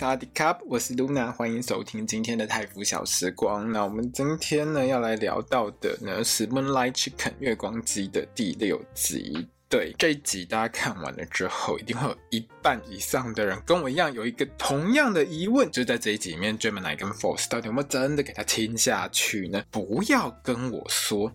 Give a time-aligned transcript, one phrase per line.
[0.00, 3.70] 萨瓦迪卡，我是露娜，欢迎收听今天的泰腐小时光。
[3.70, 9.46] 那我们今天呢要来聊到的呢是《Moonlight Chicken》月光鸡的第六集。
[9.68, 19.62] 对，这一集大家看完了之后，一定会有一半以上的人跟我一样有一个同样的疑问，就是在这一集里面，Gemini 跟 Force 到底有没有真的给他亲下去呢？
[19.70, 21.30] 不要跟我说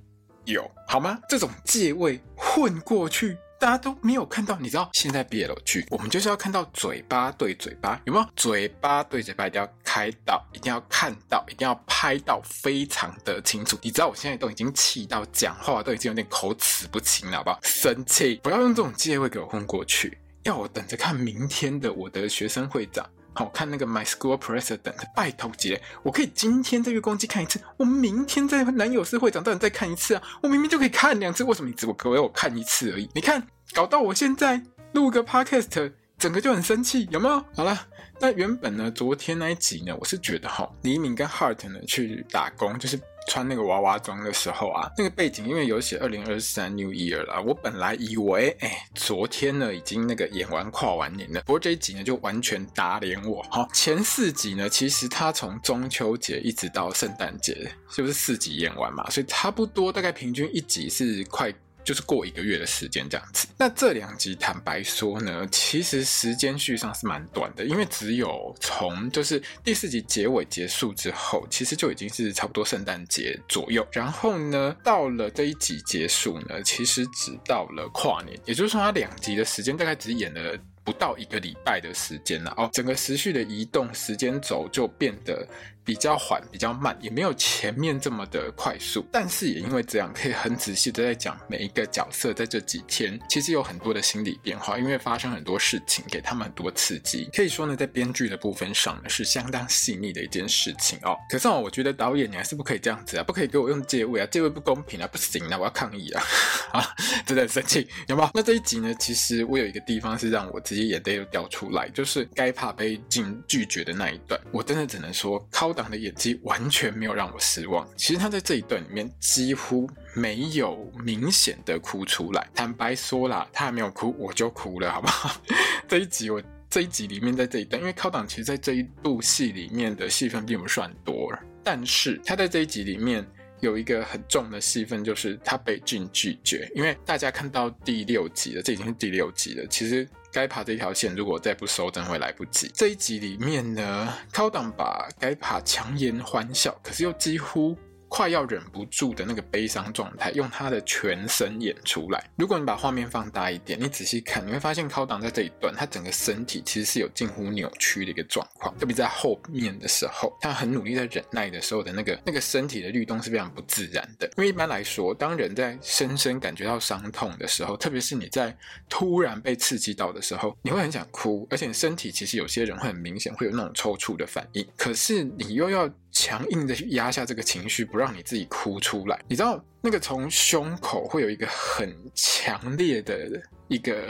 [0.45, 1.19] 有，好吗？
[1.29, 3.37] 这种借位混过去。
[3.65, 8.27] 大家都没有看到，你知道现在毕业了去，我们就是要看到嘴巴对嘴巴，有没有？
[8.35, 13.75] 嘴巴对嘴巴一定要开到，一定要看到，一定要拍到，非常的清楚。
[13.81, 17.59] 你知道我现在都已经气到讲话都已经有点口齿不清了，好不好？
[17.63, 18.39] 生气！
[18.43, 23.03] 不要用这种借位给我混过去，要我等着看明天的我的学生会长。
[23.35, 33.09] 好看那个 My School President，拜托姐，我可以今天在月光机看一次，我明天在男友是会长当然再看一次啊，我明明就可以看两次，为什么你只给我看一次而已？
[33.13, 34.61] 你看，搞到我现在
[34.93, 37.43] 录个 Podcast，整个就很生气，有没有？
[37.53, 37.87] 好了。
[38.17, 42.97] 那原本呢，昨天那一集呢，我是觉得哈，黎明跟 Hart 呢去打工，就是
[43.27, 53.67] 穿那个娃娃装的时候啊，那个背景因为有写二零二三 New Year 啦，我本来以为哎，昨天呢已经那个演完跨完年了，不过这一集呢就完全打脸我好。
[53.73, 61.53] 前四集呢，其实他从中秋节一直到圣诞节，就是四集演完嘛，所以差不多大概平均一集是快。
[61.85, 63.47] 就是过一个月的时间这样子。
[63.57, 73.87] 那这两集坦白说呢，其实时间序上是蛮短的，因为只有从就是第四集结尾结束之后，其实就已经是差不多圣诞节左右。
[73.91, 82.69] 然后呢，到了这一集结束呢，其实只到了跨年，也就是说，它两集的时间大概只演了不到一个礼拜的时间了哦。
[82.73, 85.47] 整个时序的移动时间轴就变得。
[85.85, 89.05] 比较缓，比较慢，也没有前面这么的快速。
[89.11, 97.29] 但是也因为这样，可以很仔细的在讲每一个角色在这几天其实有很多的心理变化，因为发生很多事情，给他们很多刺激。
[97.31, 101.15] 可以说呢，在编剧的部分上呢，是相当细腻的一件事情哦。
[101.29, 106.23] 可是哦，我觉得导演你还是不可以这样子啊，不可以给我用借位啊，借位不公平啊，不行啊，我要抗议啊！
[106.71, 106.95] 啊，
[107.27, 108.29] 真的很生气，有没有？
[108.33, 115.74] 那这一集呢，其实我有一个地方是让我直接眼泪又掉出来，就是该怕被禁拒绝的那一段，我真的只能说靠。
[115.75, 117.87] 党的演技完全没有让我失望。
[117.95, 122.49] 其实他在这一段里面几乎没有明显的哭出来。
[122.55, 125.39] 坦白说啦，他还没有哭，我就哭了，好不好？
[125.87, 131.31] 这一集我这一集里面在这一段，因为靠党其实在这一部戏里面的戏份并不算多，
[131.63, 133.23] 但是他在这一集里面
[133.59, 136.71] 有一个很重的戏份，就是他被俊拒绝。
[136.73, 140.07] 因为大家看到第六集了，这已经是第六集了，其实。
[140.35, 142.69] 该爬这条线，如果再不收，真会来不及。
[142.73, 147.77] 这一集里面呢，高档把该爬强颜欢笑，可是又几乎。
[148.07, 152.23] 快要忍不住的那个悲伤状态，用他的全身演出来。
[152.37, 158.73] 如果你把画面放大一点，你仔细看，你会发现靠档在这一段，他整个身体其实是有近乎扭曲的一个状况。
[158.77, 164.27] 特别在后面的时候，他很努力在忍耐的时候的那个那个身体的律动是非常不自然的。
[164.37, 168.55] 因为一般来说，当人在深深感觉到伤痛的时候，特别是你在
[168.87, 174.65] 突然被刺激到的时候，你会很想哭，而且身体其实有些人会很明显会有那种抽搐的反应。
[174.77, 175.89] 可是你又要。
[176.15, 179.19] 强硬的压下这个情绪，不让你自己哭出来。
[179.27, 183.29] 你知道那个从胸口会有一个很强烈的
[183.67, 184.07] 一个。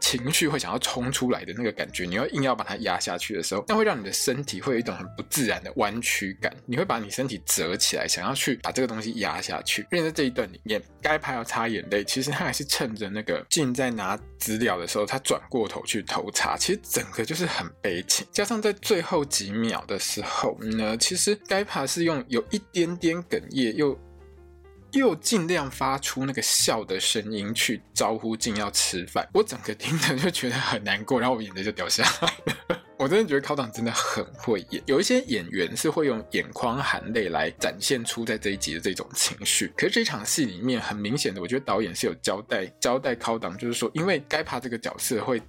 [0.00, 6.54] 情绪会想要冲出来的那个感觉，你要硬要把它压下去的时候，那会让你的身体会有一种很不自然的弯曲感。
[6.66, 9.86] 你会把你身体折起来，想要去把这个东西压下去。
[9.90, 16.56] 因为在这一段里面，该拍要擦眼泪，其实他还是趁着那个静在拿资料的时候，他转过头去偷擦。
[16.56, 18.26] 其实整个就是很悲情。
[18.32, 23.98] 加上在最后几秒的时候呢，其实该拍是用有一点点哽咽又。
[24.92, 32.28] 又尽量发出那个笑的声音去招呼静要吃饭，我整个听着就觉得很难过，然后我眼泪就掉下来
[32.66, 32.82] 了。
[32.98, 39.72] 我真的觉得考党真的很会演，有一些演员是会用眼眶含泪来展现出在这一集的这种情绪。
[39.76, 45.42] 可是这场戏里面很明显的，我觉得导演是有交代交代考党，就是说，因为该怕这个角色会。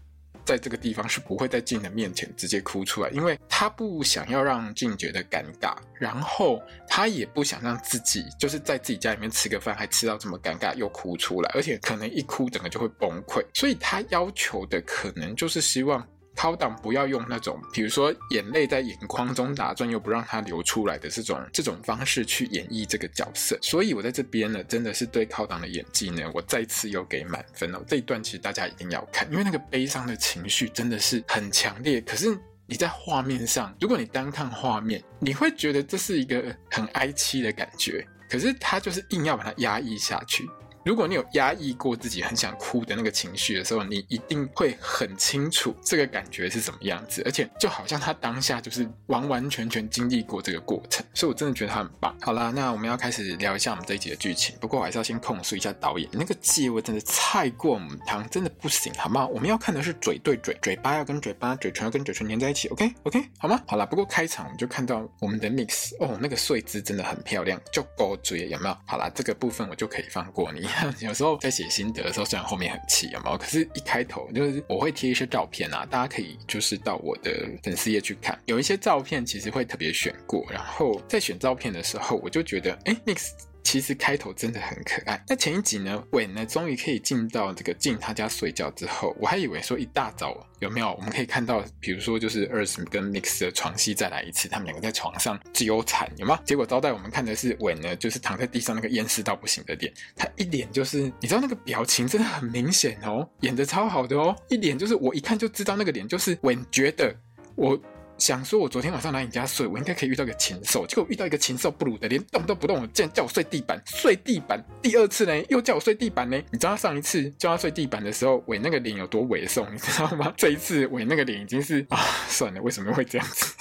[0.46, 16.06] 在这个地方是不会在静的面前直接哭出来，因为他不想要让静觉得尴尬，然后他也不想让自己就是在自己家里面吃个饭还吃到这么尴尬又哭出来，而且可能一哭整个就会崩溃，所以他要求的可能就是希望
[16.36, 23.58] 高档不要用那种，比如说眼泪在眼眶中打转又不让它流出来的这种这种方式去演绎这个角色。
[23.62, 27.82] 所以我在这边呢，真的是对高档的演技呢，我再次又给满分了。
[27.88, 32.02] 这一段其实大家一定要看，因为那个悲伤的情绪真的是很强烈。
[32.02, 38.06] 可是你在画面上，如果你单看画面，你会觉得这是一个很哀凄的感觉。
[38.30, 40.50] 可是他就是硬要把它压抑下去。
[40.86, 52.16] 如果你有压抑过自己很想哭的那个情绪的时候，你一定会很清楚这个感觉是什么样子，而且就好像他当下就是完完全全经历过这个过程，所以我真的觉得他很棒。
[52.22, 59.26] 好啦，那我们要开始聊一下我们这一集的剧情，不过我还是要先控诉一下导演，那个借位真的太过母汤，真的不行，好吗？
[59.28, 63.62] 我们要看的是嘴对嘴，嘴巴要跟嘴巴，嘴唇要跟嘴唇粘在一起，OK OK，好吗？
[63.66, 68.78] 好啦，不过开场我们就看到我们的 Mix 哦，那个睡姿真的很漂亮，就勾嘴有没有？
[68.86, 70.68] 好啦，这个部分我就可以放过你。
[71.00, 73.38] 有时候在写心得的时候，虽然后面很气，有没有？
[73.38, 83.53] 可是，一开头就是我会贴一些照片啊，大家可以就是到我的粉丝页去看，有一些照片其实会特别选过，然后在选照片的时候，我就觉得，哎，Mix。
[83.74, 85.20] 其实开头真的很可爱。
[85.28, 96.40] 那前一集呢，伟呢终于可以进到这个静他家睡觉之后，我还以为说一大早有没有我们可以看到，比如说就是 Earth 跟 Mix 的床戏再来一次，他们两个在床上纠缠，有吗？
[96.46, 107.12] 结果招待我们看的是伟呢，就是躺在地上那个淹死到不行的脸，他一脸就是你知道那个表情真的很明显哦，演得超好的哦，一脸就是我一看就知道那个脸就是韦觉得
[107.56, 107.76] 我。
[108.24, 110.88] 想说，我昨天晚上来你家睡，我应该可以遇到一个禽兽。
[110.88, 114.64] 结果遇到一个禽兽不如的，连动都不动，竟然叫我睡地板，睡地板。
[114.82, 116.42] 第二次呢，又叫我睡地板呢。
[116.50, 120.34] 你知道他上一次叫他睡地板的时候，我那个脸有多猥琐，你知道吗？
[120.38, 122.00] 这一次我那个脸已经是啊，
[122.30, 123.54] 算了，为什么会这样子？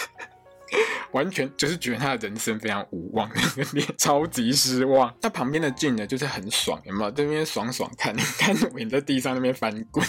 [1.11, 5.13] 完全就是觉得他的人生非常无望，那个脸超级失望。
[5.21, 7.11] 那旁边的俊呢，就是很爽，有没有？
[7.11, 10.07] 这边爽爽看，你看韦在地上那边翻滚。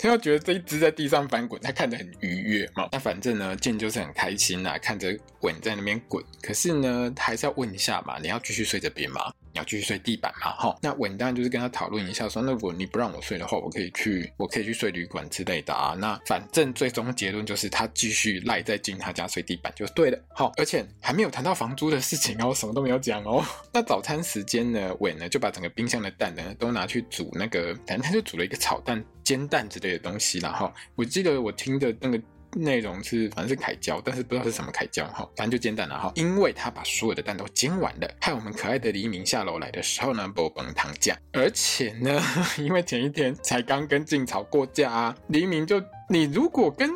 [0.00, 2.88] 他要觉得这一只在地上翻滚，他看得很愉悦嘛。
[2.90, 6.24] 那反正呢，静就是很开心呐，看着韦在那边滚。
[6.40, 9.20] 可是呢，还是要问一下嘛，你要继续睡这边吗？
[9.52, 10.52] 你要继续睡地板吗？
[10.52, 15.94] 哈，那稳当然就是跟他讨论一下，说那如果你不让我睡的话，我可以去，我可以去睡旅馆之类的啊。
[15.98, 20.18] 那反正最终结论就是他继续赖在静他家睡地板就对了。
[20.30, 23.44] 好，而且还没有谈到房租的事情哦，什么都没有讲哦。
[23.70, 29.04] 那早餐时间呢，稳呢就把整个冰箱的蛋呢都拿去煮那个，反正他就煮了一个炒蛋。
[29.24, 32.20] 煎蛋之类的东西，然后我记得我听的那个
[32.54, 36.12] 内容是，反正是凯椒，但是不知道是什么凯椒哈，反正就煎蛋了哈。
[36.16, 41.14] 因为他把所有的蛋都煎完了，害我们可爱的黎明下楼来的时候呢，不崩糖浆。
[41.32, 42.20] 而且呢，
[42.58, 46.90] 因为前一天才刚跟静吵过架啊，黎明就你如果跟。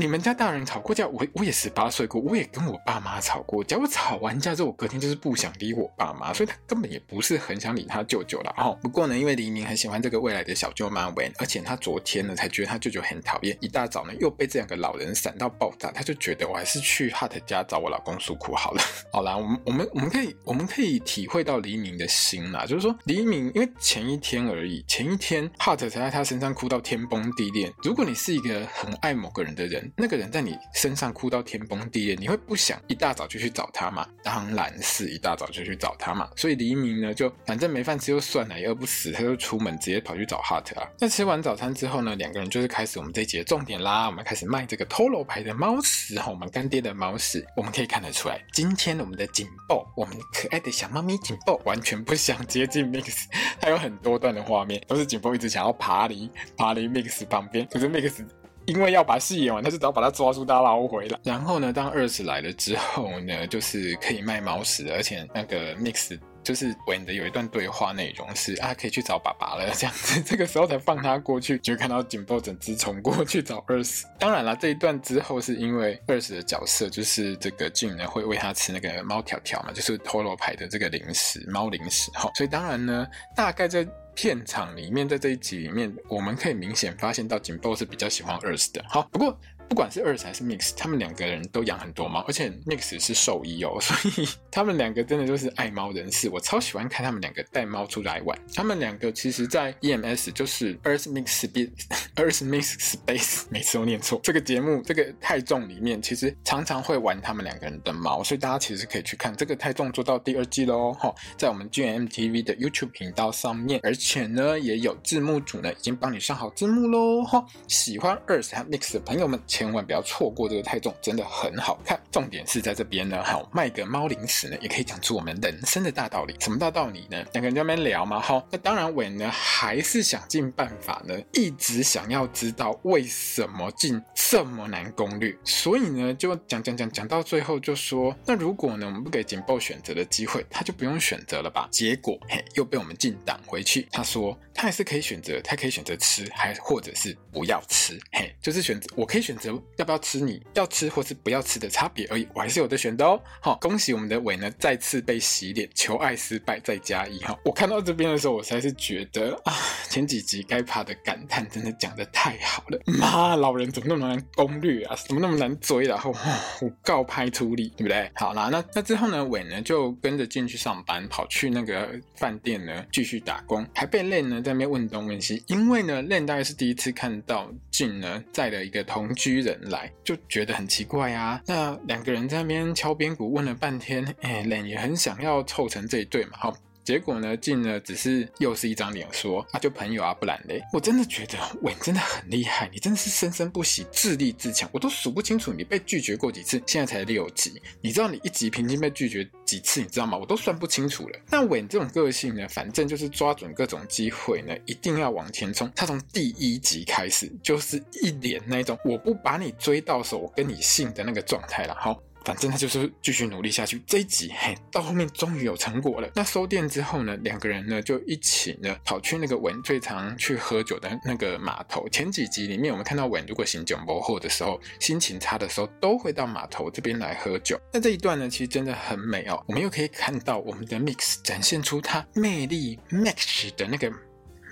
[0.00, 3.76] 你们家大人吵过架，我我也十八岁过，我也跟我爸妈吵过架。
[3.76, 8.54] 我吵完架之后，我隔天就是不想理我爸妈，所以他根本也不是很想理他舅舅了。
[8.56, 18.82] 哦，不过呢，因为黎明很喜欢这个未来的小舅妈韦，而且他昨天呢才觉得他舅舅很讨厌，一大早呢又被这两个老人闪到爆炸，他就觉得我还是去 hat 家找我老公诉苦好了。
[19.12, 27.70] 好啦，我们我们我们可以我们可以体会到黎明的心啦，就是说黎明因为前一天而已，前一天 hat 才在他身上哭到天崩地裂。
[27.82, 29.89] 如果你是一个很爱某个人的人。
[29.96, 34.06] 那个人在你身上哭到天崩地裂，你会不想一大早就去找他吗？
[34.22, 36.28] 当然是一大早就去找他嘛。
[36.36, 40.88] 所以黎明呢，就反正没饭吃就算了，也饿不死，他就出门直接跑去找 Hart 啊。
[40.98, 44.06] 那吃完早餐之后呢，两个人就是开始我们这一集的重点啦。
[44.06, 47.44] 我们开始卖这个 Toro 牌的猫屎哈，我们干爹的猫屎。
[47.56, 53.24] 我们可以看得出来，今天我们的警报，我们可爱的小猫咪警报完全不想接近 Mix，
[53.60, 58.39] 它有很多段的画面都是警报一直想要爬离爬离 Mix 旁边，可是 Mix。
[58.66, 61.18] 因为要把戏演完，他就只要把他抓住，大捞回来。
[61.24, 70.22] 然后呢，当二子来了之后呢，就是可以卖猫屎，而且那个 Mix 就是韦的有一段对话内容是啊，可以去找爸爸了这样子。
[70.22, 74.06] 这个时候才放他过去，就看到警报整只冲过去找二子。
[74.18, 82.30] 当然了，这一段之后是因为二子的角色就是这个俊呢会喂他吃那个猫条条嘛，就是 Toro 牌的这个零食猫零食哈。
[82.34, 83.86] 所以当然呢，大概在。
[84.20, 88.84] 片场里面，在这一集里面，我们可以明显发现到警报是比较喜欢 Earth 的。
[88.86, 89.40] 好，不过。
[89.70, 96.28] 不管是 Earth 还是 Mix，他们两个人都养很多猫，而且 Mix 是兽医哦，所以他们两个真的就是爱猫人士。
[96.28, 98.36] 我超喜欢看他们两个带猫出来玩。
[98.52, 104.20] 他们两个其实，在 EMS 就是 Earth Mix Space，Earth Mix Space，每次都念错。
[104.24, 117.46] 这个节目这个太重里面，其实常常会玩他们两个人的猫，所以大家其实可以去看这个太重做到第二季喽，哈，在我们 GMMTV 的 YouTube 频道上面，而且呢也有字幕组呢已经帮你上好字幕喽，哈。
[117.68, 119.40] 喜欢 Earth 和 Mix 的朋友们。
[119.60, 122.00] 千万不要错过这个太重，真的很好看。
[122.10, 126.34] 重点是在这边呢，好卖个猫零食呢，也可以讲出我们人生的大道理。
[126.40, 127.22] 什么大道理呢？
[127.34, 141.68] 两个人在那边聊嘛，哈，那当然韦呢还是想尽办法呢，一直想要知道为什么进这么难攻略，所以呢就讲讲讲讲到最后就说，那如果呢我们不给警报选择的机会，他就不用选择了吧？
[141.70, 153.20] 结果嘿又被我们进挡回去，他说他还是可以选择，他可以选择吃，还或者是不要吃，嘿，就是选择我可以选择要不要吃你要吃或是不要吃的差别而已，我还是有的选的哦。
[153.40, 157.38] 好，恭喜我们的伟呢再次被洗脸，求爱失败再加一哈。
[157.44, 159.54] 我看到这边的时候，我才是觉得啊，
[159.88, 164.96] 前几集该怕的感叹真的讲的太好了，妈，老人怎么那么难攻略啊？
[165.06, 165.84] 怎么那么难追？
[165.84, 166.14] 然后
[166.60, 168.10] 我告拍出力，对不对？
[168.14, 181.40] 好啦，那那之后呢，伟呢就跟着进去上班，跑去那个饭店呢继续打工，还被练呢在那边问东问西，因为呢练大概是第一次看到俊呢在的一个同居人来，就觉得很奇怪啊。
[181.46, 186.56] 那两个人在那边敲边鼓问了半天，哎人也很想要凑成这一对嘛，好。
[186.84, 190.60] 结果呢，进呢只是又是一张脸说啊，就朋友啊，不然嘞。
[190.72, 194.68] 我真的觉得韦真的很厉害，你真的是生生不息，自立自强。
[194.72, 200.16] 我都数不清楚你被拒绝过几次，现在才六集，你知道你一集平均被拒绝几次，你知道吗？
[200.18, 201.18] 我都算不清楚了。
[201.30, 205.70] 那韦这种个性呢，反正就是抓准各种机会呢，一定要往前冲。
[205.76, 211.76] 他从第一集开始就是一脸那种我不把你追到手，我跟你姓的那个状态了。
[211.78, 212.00] 好。
[212.24, 213.82] 反正他就是继续努力下去。
[213.86, 216.08] 这一集嘿，到后面终于有成果了。
[216.14, 221.88] 那收店之后呢，两个人呢就一起呢跑去那个文最常去喝酒的那个码头。
[221.88, 227.58] 前几集里面我们看到文如果行酒不后的时候，心情差的时候，都会到码头这边来喝酒。
[227.72, 229.42] 那这一段呢，其实真的很美哦。
[229.46, 233.92] 我们又可以看到我们的 Mix 展现出他魅力 Max 的那个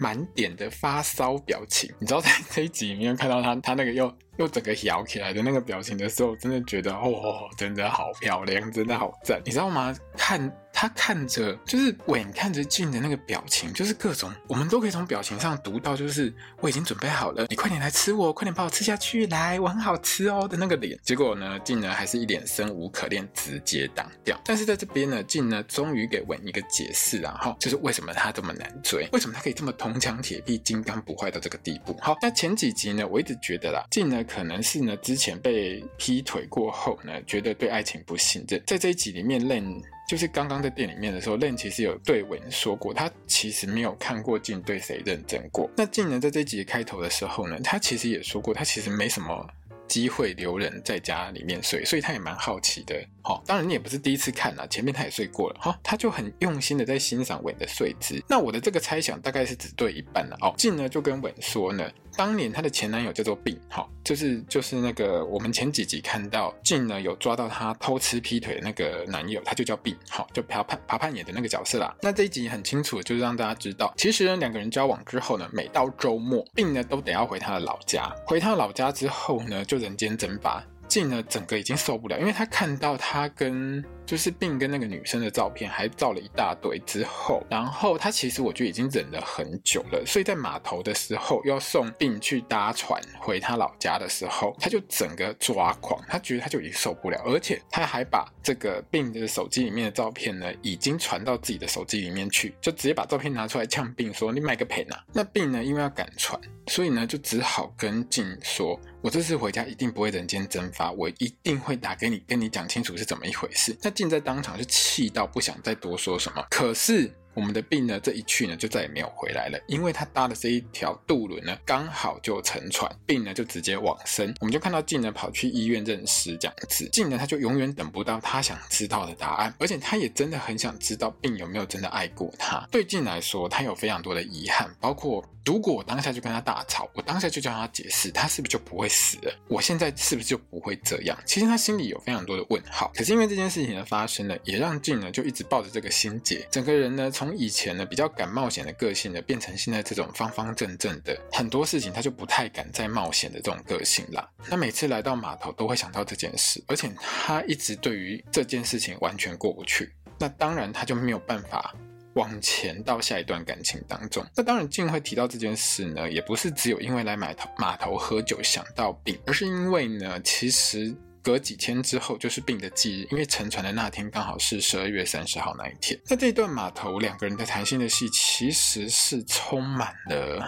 [0.01, 1.93] 满点的发烧表情。
[1.99, 4.13] 你知道在这一集里面看到他，他那个又。
[4.39, 9.95] 又整个摇起来的那个表情的时候，真的觉得哦，真的好漂亮，真的好赞，你知道吗？
[10.17, 10.51] 看。
[10.71, 20.97] 他看着就是稳看着静的那个表情，就是各种我们都可以从表情上读到，就是我已经准备好了，你快点来吃我，快点把我吃下去，来，我很好吃哦的那个脸。
[21.03, 24.41] 结果呢，静呢还是一脸生无可恋，直接挡掉。
[24.45, 31.97] 但是在这边呢，静呢终于给稳一个解释，然后就是为什么他这么难追，为什么他可以这么铜墙铁壁、金刚不坏到这个地步。
[32.01, 39.83] 好，那前几集呢，我一直觉得啦，静呢可能是呢之前被劈腿过后呢，觉得对爱情不信任，在这一集里面任。
[40.09, 45.71] 就是刚刚在店里面的时候，Len 其实有对文说过，他其实没有看过静对谁认真过。
[45.77, 49.47] 那静呢，在这一集开头的时候呢，他其实也说过，他其实没什么
[49.87, 52.99] 机会留人在家里面睡，所以他也蛮好奇的。
[53.29, 55.61] 哦，当然你也不是第一次看了，前面他也睡过了。
[55.61, 58.21] 哈，他就很用心的在欣赏韦的睡姿。
[58.29, 60.37] 那我的这个猜想大概是只对一半了。
[60.41, 61.89] 哦，静呢就跟韦说呢。
[62.17, 71.95] 当年她的前男友叫做病，好，就是就是那个我们前几集看到静呢有抓到他偷吃劈腿的那个男友，他就叫病，好，就爬盼爬盼演的那个角色啦。
[72.03, 80.65] 那这一集很清楚，就是让大家知道，其实呢两个人交往之后呢，每到周末，病呢都得要回他的老家，回他老家之后呢，就人间蒸发。
[80.89, 108.81] 静呢，整个已经受不了，因为他看到他跟就是病跟那个女生的照片，还照了一大堆之后，然后他其实我就已经忍了很久了，所以在码头的时候要送病去搭船回他老家的时候，他就整个抓狂，他觉得他就已经受不了，而且他还把这个病的手机里面的照片呢，已经传到自己的手机里面去，就直接把照片拿出来呛病说：“你买个赔啊！”那病呢，因为要赶船，所以呢就只好跟静说。
[109.01, 113.77] 我这次回家一定不会人间蒸发，我一定会打给你，跟你讲清楚是怎么一回事。
[113.81, 117.13] 那静在当场就气到不想再多说什么，可是。
[117.39, 124.35] 我们的病呢，这一去呢，就再也没有回来了，因为他搭的这一条渡轮呢，刚好就沉船，病呢就直接往生。
[124.41, 132.67] 我们就看到静呢跑去医院认尸这样子，静呢他就永远等不到他想知道的答案，而且他也真的很想知道病有没有真的爱过他。
[132.73, 139.33] 对静来说，他有非常多的遗憾，包括如果我当下就跟他大吵，我当下就叫他解释，他是不是就不会死了？
[139.47, 141.17] 我现在是不是就不会这样？
[141.25, 142.91] 其实他心里有非常多的问号。
[142.97, 147.28] 可是因为这件事情的发生呢，也让静呢就一直抱着这个心结，整个人呢从。
[147.29, 154.27] 从以前呢比较敢冒险的个性呢，变成现在这种方方正正的，很多事情他就不太敢再冒险的这种个性啦。
[154.49, 159.93] 他每次来到码头都会想到这件事，而且他一直对于这件事情完全过不去。
[160.19, 161.75] 那当然他就没有办法
[162.15, 164.25] 往前到下一段感情当中。
[164.35, 170.97] 那当然静会提到这件事呢，也不是只有因为来码头码头喝酒想到病，而是因为呢，其实。
[171.29, 176.01] 隔几天之后就是病的忌日，因为沉船的那天刚好是十二月三十号那一天。
[176.03, 180.43] 在这一段码头两个人的谈心的戏，其实是充满了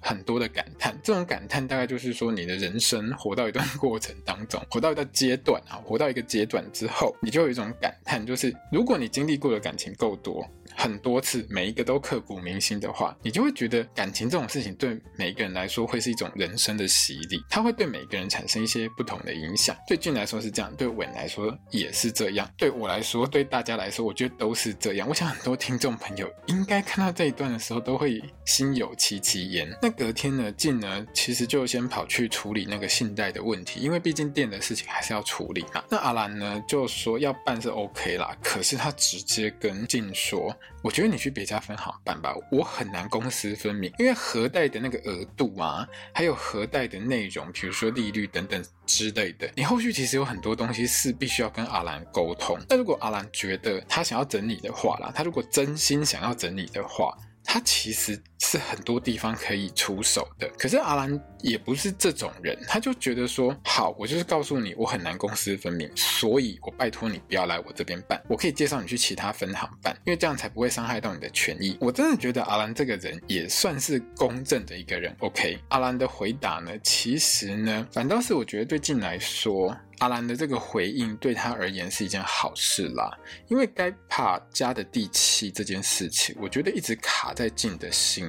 [0.00, 0.98] 很多的感叹。
[1.00, 10.44] 这种感叹大概就是说，你的人生活到一段过程当中，活到一个阶段啊，活到一个阶段之后，你就有一种感叹，就是如果你经历过的感情够多。
[10.80, 19.76] 很多次，每一个都刻骨铭心的话，你就会觉得感情这种事情对每一个人来说会是一种人生的洗礼，它会对每一个人产生一些不同的影响。
[19.86, 25.06] 对俊来说是这样，对稳来说也是这样，对我来说，对大家来说，我觉得都是这样。
[25.06, 29.70] 我想很多听众朋友应该看到这一段的时候，都会心有戚戚焉。
[29.82, 35.84] 那隔天呢，俊呢其实就先跑去处理那个信贷的问题，因为毕竟店的事情还是要处理嘛。
[35.90, 40.56] 那阿兰呢就说要办是 OK 啦，可是他直接跟俊说。
[40.82, 52.58] 我觉得你去别家分行办吧，我很难公私分明，因为核贷的那个额度啊，还有核贷的内容，比如说利率等等之类的，你后续其实有很多东西是必须要跟阿兰沟通。
[52.68, 57.16] 那如果阿兰觉得他想要整理的话啦，他如果真心想要整理的话。
[57.42, 71.76] 他其实是很多地方可以出手的，可是阿兰也不是这种人，他就觉得说，好，我就是告诉你，我很难公私分明，所以我拜托你不要来我这边办，我可以介绍你去其他分行办，因为这样才不会伤害到你的权益。
[71.80, 75.14] 我真的觉得阿兰这个人也算是公正的一个人。
[75.20, 79.76] OK，阿兰的回答呢，其实呢，反倒是我觉得对静来说。
[79.98, 83.10] 阿兰的这个回应对他而言是一件好事啦，
[83.48, 88.26] 因为该怕家的地契这件事情，我觉得一直卡在静的心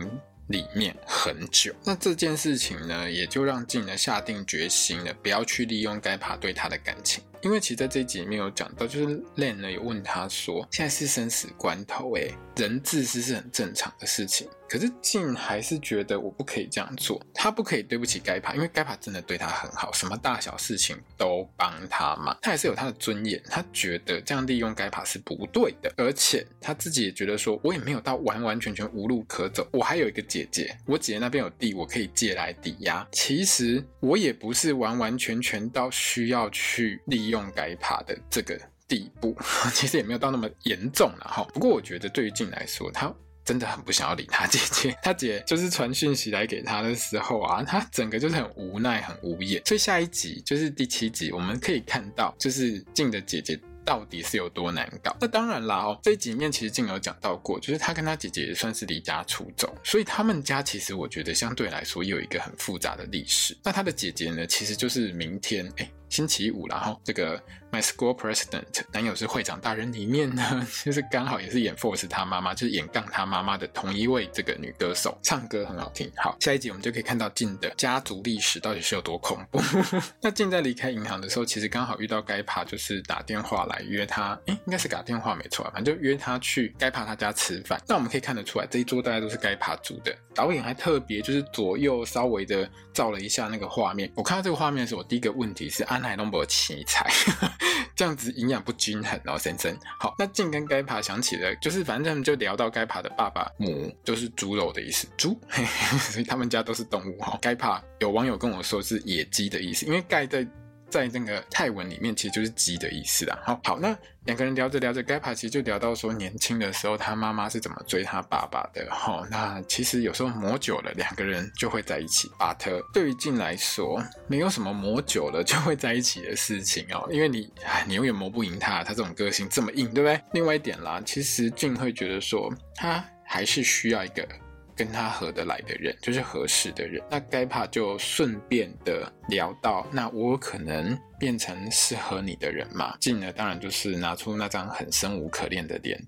[0.48, 1.74] 里面很久。
[1.84, 7.24] 那这件事情呢，也就让静呢下定决心了，不要去利用该爬对他的感情。
[7.42, 14.48] 因为其实在这一集里面有讲到，就是 Len 呢有问他说，现在是生死关头，诶，人自私是很正常的事情。
[14.72, 22.38] 可是静还是觉得我不可以这样做，他不可以对不起该帕，因为该帕真的对他很好，什么大小事情都帮他嘛。
[22.42, 33.06] 他还是有他的尊严，他觉得这样利用该帕是不对的，而且他自己也觉得说，我也没有到完完全全无路可走，我还有一个姐姐，我姐姐那边有地，我可以借来抵押。
[33.12, 39.36] 其实我也不是完完全全到需要去利用该帕的这个地步，
[39.76, 41.44] 其实也没有到那么严重了哈。
[41.54, 43.14] 不过我觉得对于静来说，他。
[43.44, 49.62] 真的很不想要理他姐姐，他姐就是传讯息来给他的时候啊，他整个就是很无奈、很无言。
[49.66, 55.16] 所以下一集就是第七集，我们可以看到，就是静的姐姐到底是有多难搞。
[55.20, 63.58] 那当然啦，哦，这一集面其实静有讲到过，就是他跟他姐姐也算是离家出走，所以他们家其实我觉得相对来说有一个很复杂的历史。
[63.64, 65.92] 那他的姐姐呢，其实就是明天哎。
[66.12, 76.12] 星期五，然后这个 My School President 男友是会长大人里面呢， 就是刚好也是演 Force 他妈妈，就是演杠他妈妈的同一位这个女歌手，唱歌很好听。
[76.18, 79.62] 好，下一集我们就可以看到静的家族历史到底是有多恐怖。
[80.20, 87.82] 那静在离开银行的时候，其实刚好遇到该爬，就是打电话来约他，诶，应该是打电话没错，反正就约他去该爬他家吃饭。
[87.88, 90.14] 那我们可以看得出来，这一桌大家都是该爬组的。
[90.34, 94.12] 导演还特别就是左右稍微的照了一下那个画面。
[94.16, 97.10] 我看到这个画面的时候，我第一个问题是安海东博奇才，
[97.96, 99.78] 这样子营养不均衡哦，先生。
[100.00, 105.40] 好，那静跟该爬想起了，就是反正就聊到该爬的爸爸母就是猪肉的意思，猪，
[106.12, 107.38] 所以他们家都是动物哈。
[107.42, 110.48] 该爬有网友跟我说是野鸡的意思，因为盖在。
[110.92, 113.40] 在那个泰文里面，其实就是鸡的意思啦。
[113.44, 118.86] 好，好，那两个人聊着聊着，该爬其实就聊到说，年轻的时候他妈妈是怎么追他爸爸的。
[118.92, 122.30] 好，那其实有时候磨久了，两个人就会在一起。
[122.38, 130.22] 巴特对于静来说，没有什么磨久了就会在一起的事情哦，因为你，哎，你永远磨不赢他，他这种个性这么硬，对不对？
[130.34, 134.28] 另外一点啦，其实静会觉得说，他还是需要一个。
[134.76, 137.02] 跟他合得来的人，就是合适的人。
[137.10, 142.96] 那该怕就顺便的聊到，那我可能变成适合你的人嘛？
[143.00, 146.02] 进呢，当然就是拿出那张很生无可恋的脸，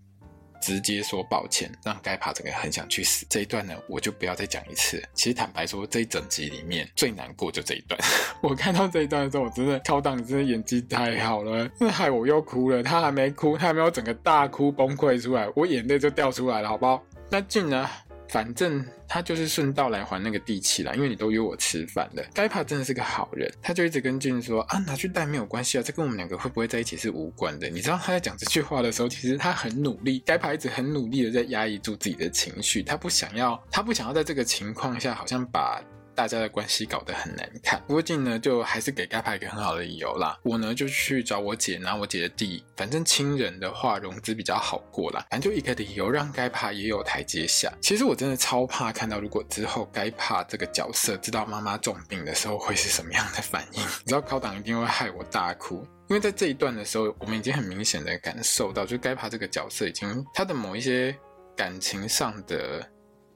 [0.61, 3.25] 直接说抱歉，让该怕整个很想去死。
[3.29, 5.03] 这一段呢，我就不要再讲一次。
[5.13, 7.99] 其实坦白说，这一整集里面最难过就这一段。
[8.41, 12.81] 我看到这一段的时候，我真的超档，真的演技太好了，害我又哭了。
[12.81, 17.03] 他还没哭，他还没有整个大哭崩溃出来，我眼泪就掉出来了，好不好？
[17.29, 17.89] 那进呢？
[18.29, 22.23] 反正他就是顺道来还那个地契啦，因为你都约我吃饭了。
[22.33, 27.69] 该帕真的是个好人，他就一直跟俊说啊，拿去贷没有关系啊，这跟我们两个会不会在一起是无关的。
[27.69, 35.81] 你知道他在讲这句话的时候，其实他很努力，该帕一直很努力的在压抑住自己的情绪，他不想要，他不想要在这个情况下好像把。
[36.15, 40.37] 大家的关系搞得很难看，不过静呢就还是给该爬一个很好的理由啦。
[40.43, 45.25] 我呢就去找我姐拿我姐的地，反正亲人的话融资比较好过啦。
[45.29, 47.71] 反正就一个理由让该爬也有台阶下。
[47.81, 53.81] 其实我真的超怕看到，如果之后该爬这个角色知道妈妈重病的时候会是什么样的反应。
[54.03, 61.15] 你知道考党一定会害我大哭，因为在这一段的时候，我们已经很明显的感受到，就该爬这个角色已经他的某一些
[61.55, 62.87] 感情上的。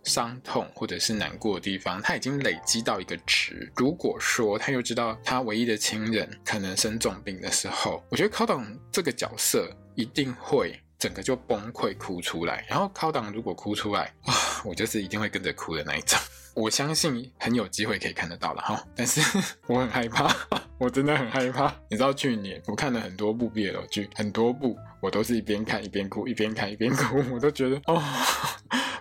[0.08, 3.72] 伤痛或者是难过的地方，他已经累积到一个值。
[3.76, 12.66] 如果说他又知道他唯一的亲人可能生重病的时候，我觉得考党这个角色一定会整个就崩溃哭出来。
[12.68, 14.34] 然后考党如果哭出来，哇，
[14.66, 16.18] 我就是一定会跟着哭的那一种。
[16.56, 19.22] 我相信很有机会可以看得到了哈，但是
[19.68, 20.36] 我很害怕，
[20.80, 21.72] 我真的很害怕。
[21.88, 24.76] 你知道去年我看了很多部 BL 剧，很多部
[25.08, 28.04] 我都是一边看一边哭，一边看一边哭， 我都觉得哦。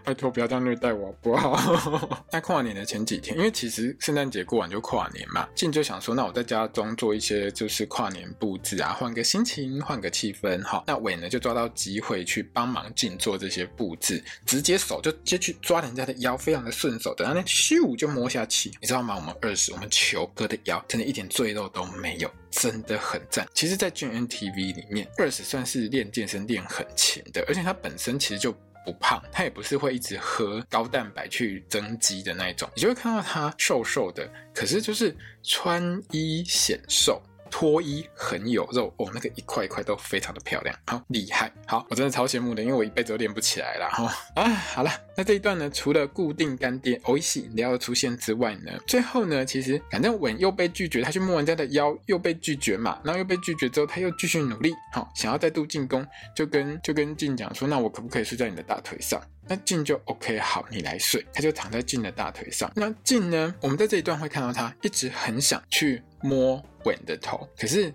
[0.05, 1.61] 拜托不要这样虐待我，不好。
[2.31, 10.63] 在跨年的前几天，因为其实圣诞节过完就跨年嘛，静就想说，那我在家中做一些就是跨年布置啊，换个心情，换个气氛。
[10.63, 19.17] 好，那伟呢就抓到机会去帮忙静做这些布置，直接手就接去抓人家的腰，非常的顺手，等下那咻就摸下去，你知道吗？
[19.17, 23.47] 我们二十，我们球哥的腰真的一点赘肉都没有，真的很赞。
[23.55, 28.55] 其实，在 GNTV 里面，二十算是练健身练很勤的，而且他本身其实就。
[28.87, 37.21] 不胖，他也不是会一直喝高蛋白去增肌的那一种，你就会看到他瘦瘦的，可是就是穿衣显瘦。
[37.51, 44.13] 脱衣很有肉哦，那个一块一块都非常的漂亮，好厉害，好，我真的超羡慕的，因为我一辈子都练不起来了哈。
[44.35, 59.21] 啊，好了，那这一段呢，除了固定干爹欧西料的出现之外呢，最后呢，其实反正稳又被拒绝，他去摸人家的腰又被拒绝嘛，然后又被拒绝之后，他又继续努力，好，想要再度进攻，就跟就跟静讲说，那我可不可以睡在你的大腿上？
[59.49, 62.71] 那静就 OK，好，你来睡，他就躺在静的大腿上。
[62.75, 66.65] 那静呢，我们在这一段会看到他一直很想去摸。
[66.85, 67.93] 稳的头，可是。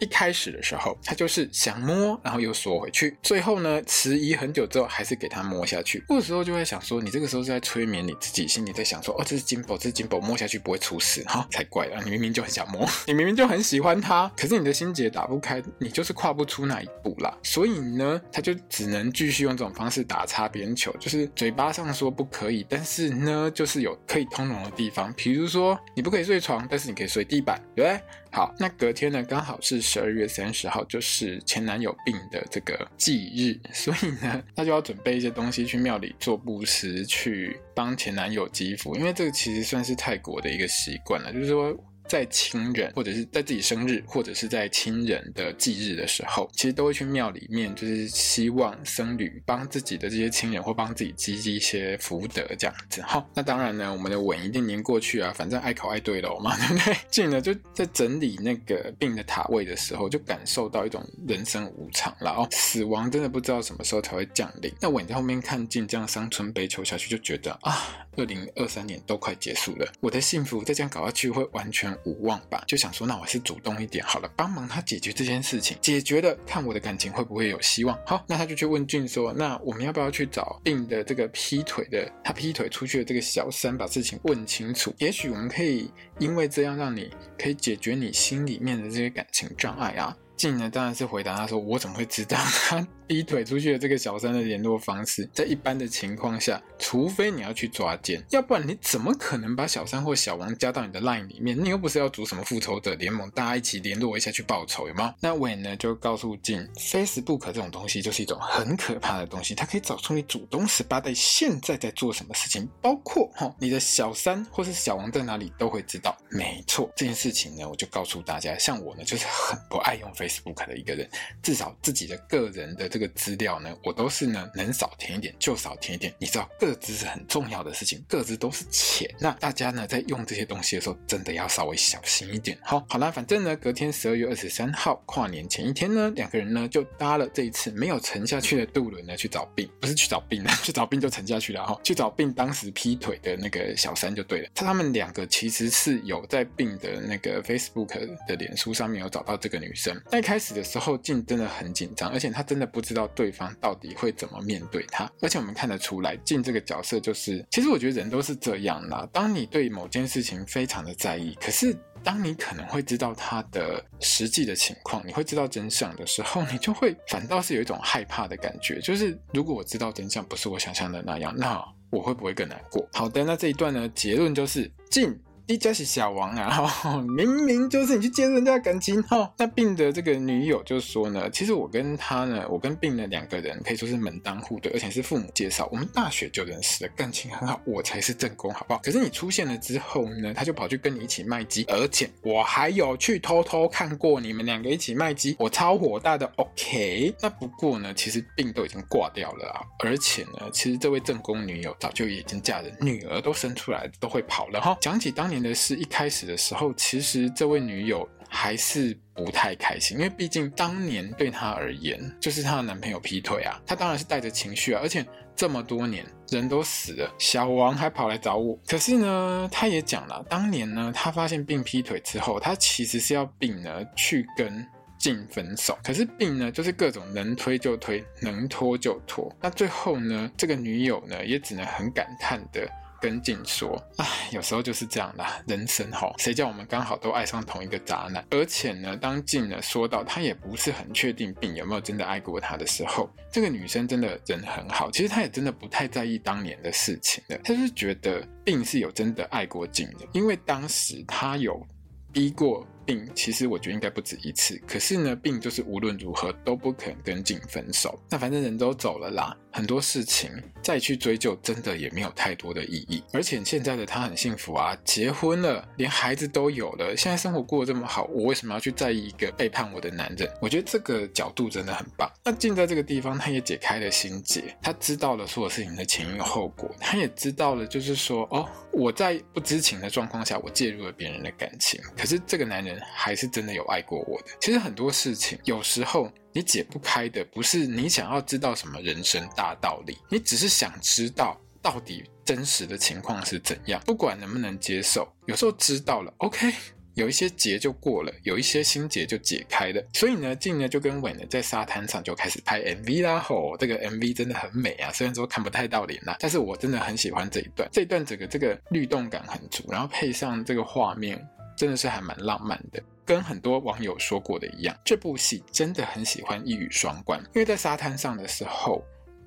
[0.00, 3.16] 一开始的时候，他就是想摸，然后又缩回去。
[3.22, 6.02] 最后呢，迟疑很久之后，还是给他摸下去。
[6.08, 12.02] 这个时候就会想说，你这个时候是在催眠你自己，心里在想说，哦，这是金宝，这是金宝，摸下去不会出事，哈，才怪了！
[12.02, 17.36] 你明明就很想摸， 你明明就很喜欢他，可是你的心结打不开，你就是跨不出那一步啦。
[17.42, 28.00] 所以呢，他就只能继续用这种方式打擦边球，就是嘴巴上说不可以，但是呢，就是有可以通融的地方，比如说你不可以睡床，但是你可以睡地板，对？
[28.32, 41.76] 好，那隔天呢，刚好是十二月三十号，就是前男友病的这个忌日， 所以呢，他就要准备一些东西去庙里做布施，去帮前男友祈福，因为这个其实算是泰国的一个习惯了，就是说。
[42.10, 53.00] 在亲人或者是在自己生日，或者是在亲人的忌日的时候，其实都会去庙里面，就是希望僧侣帮自己的这些亲人或帮自己积积一些福德这样子。
[53.02, 56.96] 好，那当然呢，我们的吻一定年过去啊，反正爱考爱对了嘛， 对不对？
[57.08, 64.74] 进呢就在整理那个病的塔位的时候，就感受到一种人生无常了哦，死亡真的不知道什么时候才会降临。
[64.80, 68.06] 那吻在后面看进这样伤春悲秋下去，就觉得啊。
[68.16, 72.62] 二零二三年都快结束了，我的幸福再这样搞下去会完全无望吧？
[72.66, 77.98] 就想说，那我还是主动一点好了，帮忙他解决这件事情，解决了，看我的感情会不会有希望。
[78.06, 84.94] 好，那他就去问俊说，那我们要不要去找病的这个劈腿的，他劈腿出去的这个小三，把事情问清楚？
[84.98, 90.16] 也许我们可以因为这样让你可以解决你心里面的这些感情障碍啊。
[90.36, 92.86] 静呢，当然是回答他说，我怎么会知道他？
[93.10, 101.60] 劈腿出去的这个小三的联络方式，在一般的情况下，除非你要去抓奸，要不然你怎么可能把小三或小王加到你的 LINE 里面？
[101.60, 105.12] 你又不是要组什么复仇者联盟，大家一起联络一下去报仇，有吗？
[105.18, 116.16] 那伟呢就告诉进，Facebook 这种东西就是一种很可怕的东西，它可以找出你祖宗十八代现在在做什么事情，包括哈你的小三或是小王在哪里都会知道。
[116.28, 121.10] 没错，这件事情呢，我就告诉大家，像我呢就是很不爱用 Facebook 的一个人，
[121.42, 122.99] 至少自己的个人的这。
[123.00, 126.14] 个资料呢，我都是呢能少填一点就少填一点。
[126.18, 129.12] 你知道，个资是很重要的事情，个资都是钱。
[129.18, 132.56] 那大家呢在用这些东西的时候，真的要稍微小心一点。
[132.62, 141.80] 好，好啦，反正呢，隔天十二月二十三号跨年前一天呢，两个人呢就搭了这一次没有沉下去的渡轮呢去找病，不是去找病呢， 去找病就沉下去了哈。
[141.82, 144.48] 去找病当时劈腿的那个小三就对了。
[144.54, 149.98] 他们两个其实是有在病的那个 Facebook 的脸书上面有找到这个女生。
[150.10, 152.89] 那一开始的时候，静真的很紧张，而且他真的不知。
[152.90, 159.08] 知道对方到底会怎么面对他，而且我们看得出来，静这个角色就是，其实我觉得人都是这样啦。
[159.12, 161.72] 当你对某件事情非常的在意，可是
[162.02, 168.80] 当你可能会知道他的实际的情况，你会知道真相的时候，你就会反倒是有一种害怕的感觉。
[168.80, 172.84] 就是如果我知道真相不是我想象的那样，那我会不会更难过？
[172.92, 175.16] 好的，那这一段呢，结论就是静。
[175.50, 176.70] 你家是小王啊，
[177.16, 179.34] 明明就是你去介入人家的感情哈。
[179.36, 188.80] 那病的这个女友就说呢，其实我跟他呢，我跟病的两个人可以说是门当户对，而且是父母介绍，我们大学就认识了，感情很好，我才是正宫，好不好？
[188.80, 196.30] 可是你出现了之后呢，他就跑去跟你一起卖鸡，而且我还有去偷偷看过你们两个一起卖鸡，我超火大的。
[196.36, 204.78] OK，那不过呢，其实病都已经挂掉了啊，而且呢，其实这位正宫女友早就已经嫁人，女儿都生出来，都会跑了哈。
[204.80, 208.08] 讲起当年的事，一开始的时候，其实这位女友。
[208.32, 218.56] 还是不太开心，因为毕竟当年对她而言，就是她的男朋友劈腿啊，她当然是带着情绪啊，而且这么多年人都死了，小王还跑来找我。
[218.68, 224.64] 可是呢，她也讲了，当年呢，她发现病劈腿之后，她其实是要病呢去跟
[224.96, 229.28] 进分手，可是病呢就是各种能推就推，能拖就拖。
[229.40, 232.70] 那最后呢，这个女友呢也只能很感叹的。
[233.00, 238.24] 跟静说，唉，有时候就是这样啦，人生吼，谁叫我们刚好都爱上同一个渣男？
[238.30, 251.66] 而且呢，当静呢说到他也不是很确定病有没有真的爱过他的时候，这个女生真的人很好，其实她也真的不太在意当年的事情的，她是觉得病是有真的爱过静的，因为当时她有
[252.12, 252.66] 逼过。
[252.90, 257.96] 病其实我觉得应该不止一次，可是呢，病就是无论如何都不肯跟静分手。
[258.10, 260.28] 那反正人都走了啦，很多事情
[260.60, 263.00] 再去追究，真的也没有太多的意义。
[263.12, 270.28] 而且现在的他很幸福啊，结婚了，连孩子都有了，现在生活过得这么好，我为什么要去在意一个背叛我的男人？
[270.40, 272.10] 我觉得这个角度真的很棒。
[272.24, 282.80] 那静在这个地方，他也解开了心结，他知道了所有事情的前因后果，他也知道了，就是说，哦，我在不知情的状况下，我介入了别人的感情，可是这个男人。
[282.92, 284.26] 还是真的有爱过我的。
[284.40, 293.80] 其实很多事情，有时候你解不开的，不是你想要知道什么人生大道理，你只是想知道到底真实的情况是怎样。
[293.86, 296.52] 不管能不能接受，有时候知道了，OK，
[297.00, 299.82] 有一些结就过了，有一些心结就解开了。
[299.94, 303.18] 所以呢，静呢就跟伟呢在沙滩上就开始拍 MV 啦。
[303.18, 307.68] 吼，这个 MV 真的很美啊，虽然说看不太到脸啦，但是我真的很喜欢这一段。
[307.72, 311.26] 这一段整个这个律动感很足，然后配上这个画面。
[311.56, 317.20] 真的是还蛮浪漫的，跟很多网友说过的一样，这部戏真的很喜欢一语双关。
[317.34, 318.82] 因为在沙滩上的时候，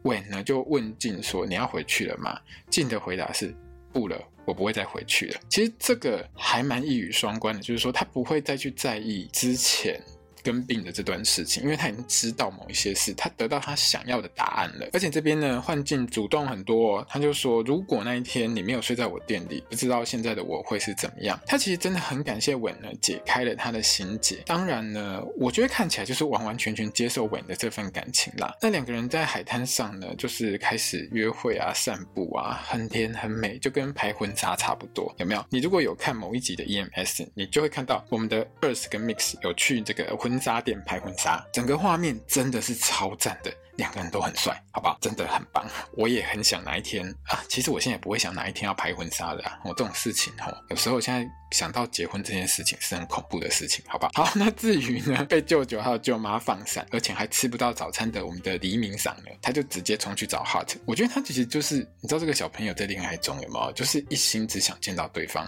[0.06, 2.40] 伟呢就问静说：“你要回去了吗？”
[2.72, 3.56] 静的回答是
[3.94, 10.02] ：“不了，我不会再回去了。”其实这个还蛮一语双关的，就是说他不会再去在意之前。
[10.44, 14.88] 跟病的这段事情，因为他已经知道某一些事，他得到他想要的答案了。
[14.92, 21.40] 而且这边呢，幻境主动很多，他就说，如果那一天你没有睡在我店里，不知道现在的我会是怎么样。
[21.48, 24.36] 他其实真的很感谢稳呢，解开了他的心结。
[24.46, 28.54] 当然呢，我觉得看起来就是完完全全接受韦的这份感情啦。
[28.62, 35.46] 那两个人在海滩上呢，就是开始约会啊、散步啊，很甜很美，就跟拍婚纱差不多，有没有？
[35.50, 40.33] 你如果有看某一集的 EMS，你就会看到我们的 Earth 跟 Mix 有去这个婚。
[40.34, 44.98] 婚纱店拍婚纱，整个画面真的是超赞的，两个人都很帅，好不好？
[45.00, 45.64] 真的很棒，
[45.96, 54.12] 我也很想哪一天啊，其实我现在不会想哪一天要拍婚纱的啊，我这种事情哦，有时候现在想到结婚这件事情是很恐怖的事情，好不好？
[54.26, 65.48] 好，那至于呢，被舅舅还有舅妈放散，而且还吃不到早餐的我们的黎明桑呢，他就直接冲去找 Hart，我觉得他其实就是，你知道这个小朋友在恋爱中有没有，就是一心只想见到对方。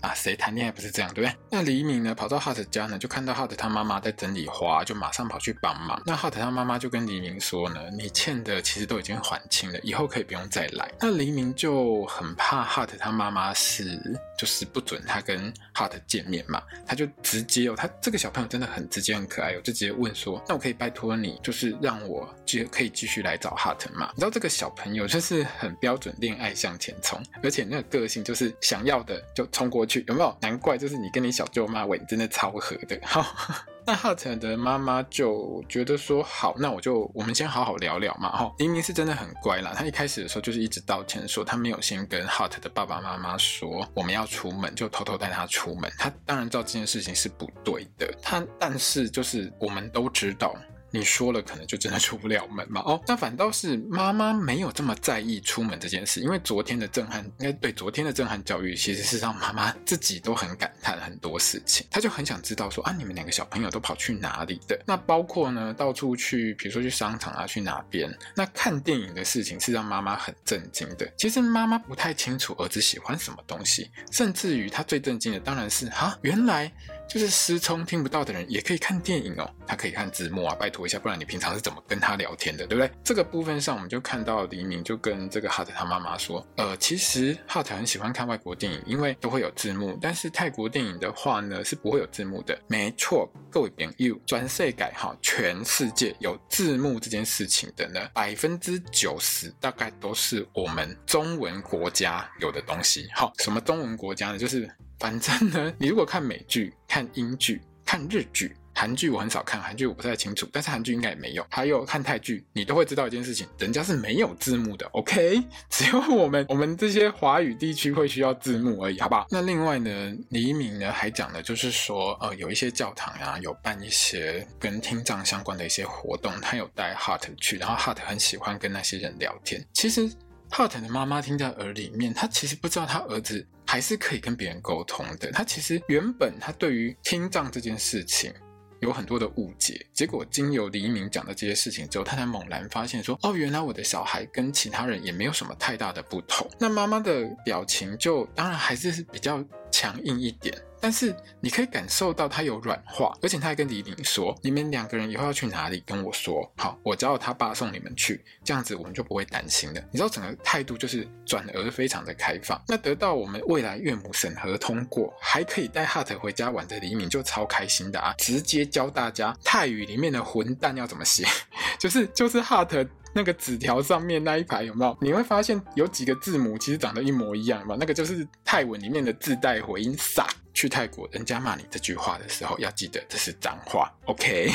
[0.00, 1.36] 啊，谁谈恋爱不是这样，对不对？
[1.50, 6.00] 那黎明呢，跑到 Hart 家呢，就看到 Hart 他妈妈在整理花，就马上跑去帮忙。
[6.04, 10.90] 那 Hart 他妈妈就跟黎明说呢，你欠的其实都已经还清了，以后可以不用再来。
[11.00, 13.98] 那黎明就很怕 Hart 他妈妈是
[14.38, 24.10] 就是不准他跟 Hart 见面嘛，他就直接哦，他这个小朋友真的很直接很可爱，我就直接问说，那我可以拜托你，就是让我继可以继续来找 Hart 吗？
[24.14, 30.04] 你知道这个小朋友就是很标准恋爱向前冲，而且那个个性就是想要的就冲过去。
[30.08, 30.36] 有没有？
[30.40, 32.98] 难怪就是你跟你小舅妈喂，真的超合的。
[33.02, 33.24] 好，
[33.86, 38.30] 那浩辰的妈妈就觉得说好，那我就我们先好好聊聊嘛。
[38.30, 45.90] 哈，明明是真的很乖啦，他一开始的时候就是一直道歉说他没有先跟 hat 的爸爸妈妈说我们要出门，就偷偷带他出门。
[45.98, 50.54] 他当然知道这件事情是不对的，他但是就是我们都知道。
[50.96, 52.80] 你说了，可能就真的出不了门嘛？
[52.86, 61.86] 哦，那反倒是妈妈没有这么在意出门这件事，因为昨天的震撼，应该对昨天的震撼教育，其实是让妈妈自己都很感叹很多事情。
[61.90, 64.80] 她就很想知道说啊，你们两个小朋友都跑去哪里的？
[64.86, 68.12] 那包括呢，到处去，比如说去商场啊，去哪边？
[68.34, 71.06] 那看电影的事情是让妈妈很震惊的。
[71.16, 76.72] 其实妈妈不太清楚儿子喜欢什么东西，甚至于她最震惊的当然是啊，原来
[77.08, 82.90] 就是失聪听不到的人也可以看电影哦，他可以看字幕啊，拜托一下，不然你平常是怎么跟他聊天的，对不对？
[83.04, 92.58] 这个部分上，我们就看到黎明就跟这个 Hart 他妈妈说，呃，其实 Hart 很喜欢看外国电影，因为都会有字幕，但是泰国电影的话呢是不会有字幕的。
[92.66, 103.08] 没错，各位朋友，转世改哈，全世界有字幕这件事情的呢，百分之九十大概都是我们中文国家有的东西。
[103.14, 104.38] 好，什么中文国家呢？
[104.38, 104.68] 就是。
[104.98, 110.48] 反正呢，你如果看美剧、看英剧、看日剧、韩剧，我很少看韩剧，我不太清楚。
[110.52, 111.46] 但是韩剧应该也没有。
[111.50, 114.86] 还有看泰剧，你都会知道一件事情，人家是没有字幕的。
[114.92, 119.26] OK， 只有我们我们这些华语地区会需要字幕而已，好不好？
[119.30, 129.64] 那另外呢，黎明呢还讲了，就是说，呃，有一些教堂呀、啊，有办一些跟听障相关的一些活动，他有带 Hart 去，然后 Hart 很喜欢跟那些人聊天。
[129.72, 130.10] 其实。
[130.50, 135.30] 浩腾的妈妈听在耳里面，他其实不知道他儿子还是可以跟别人沟通的。
[135.32, 138.32] 他其实原本他对于听障这件事情
[138.80, 150.56] 有很多的误解，结果经由黎明讲的这些事情之后，他才猛然发现说：“哦，原来我的小孩跟其他人也没有什么太大的不同。”那妈妈的表情就当然还是比较强硬一点。
[150.86, 162.62] 但是你可以感受到他有软化，而且他还跟黎明说：“你们两个人以后要去哪里，跟我说好，我叫他爸送你们去，这样子我们就不会担心了。”你知道整个态度就是转而非常的开放。
[162.68, 168.14] 那得到我们未来岳母审核通过，还可以带 Hart 回家玩的黎明就超开心的啊！
[168.18, 171.26] 直接教大家泰语里面的混蛋要怎么写，
[171.80, 174.96] 就是就是 Hart 那个纸条上面那一排有没有？
[175.00, 177.76] 你会发现有几个字母其实长得一模一样嘛？
[177.76, 180.24] 那个就是泰文里面的自带回音撒。
[180.56, 184.50] 去泰国，人家骂你这句话的时候，要记得这是脏话，OK。